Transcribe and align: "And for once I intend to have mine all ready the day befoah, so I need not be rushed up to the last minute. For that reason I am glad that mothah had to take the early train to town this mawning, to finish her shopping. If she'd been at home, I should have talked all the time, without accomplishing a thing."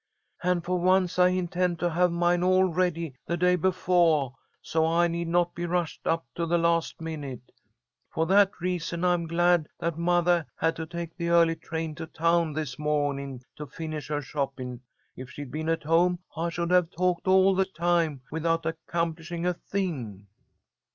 "And 0.41 0.65
for 0.65 0.79
once 0.79 1.19
I 1.19 1.27
intend 1.27 1.77
to 1.77 1.91
have 1.91 2.11
mine 2.11 2.41
all 2.41 2.63
ready 2.63 3.13
the 3.27 3.37
day 3.37 3.55
befoah, 3.55 4.33
so 4.59 4.83
I 4.87 5.07
need 5.07 5.27
not 5.27 5.53
be 5.53 5.67
rushed 5.67 6.07
up 6.07 6.25
to 6.33 6.47
the 6.47 6.57
last 6.57 6.99
minute. 6.99 7.51
For 8.09 8.25
that 8.25 8.49
reason 8.59 9.03
I 9.05 9.13
am 9.13 9.27
glad 9.27 9.67
that 9.77 9.99
mothah 9.99 10.47
had 10.57 10.75
to 10.77 10.87
take 10.87 11.15
the 11.15 11.29
early 11.29 11.55
train 11.55 11.93
to 12.01 12.07
town 12.07 12.53
this 12.53 12.79
mawning, 12.79 13.43
to 13.57 13.67
finish 13.67 14.07
her 14.07 14.23
shopping. 14.23 14.81
If 15.15 15.29
she'd 15.29 15.51
been 15.51 15.69
at 15.69 15.83
home, 15.83 16.17
I 16.35 16.49
should 16.49 16.71
have 16.71 16.89
talked 16.89 17.27
all 17.27 17.53
the 17.53 17.65
time, 17.65 18.21
without 18.31 18.65
accomplishing 18.65 19.45
a 19.45 19.53
thing." 19.53 20.25